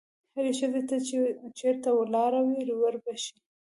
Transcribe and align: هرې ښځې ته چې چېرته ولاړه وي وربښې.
هرې 0.35 0.51
ښځې 0.59 0.81
ته 0.89 0.95
چې 1.07 1.17
چېرته 1.59 1.89
ولاړه 1.93 2.39
وي 2.49 2.61
وربښې. 2.81 3.35